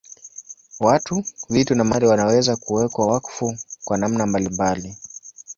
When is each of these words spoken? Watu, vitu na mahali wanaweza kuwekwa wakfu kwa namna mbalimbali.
Watu, 0.79 1.23
vitu 1.49 1.75
na 1.75 1.83
mahali 1.83 2.05
wanaweza 2.05 2.55
kuwekwa 2.55 3.07
wakfu 3.07 3.57
kwa 3.85 3.97
namna 3.97 4.25
mbalimbali. 4.25 4.95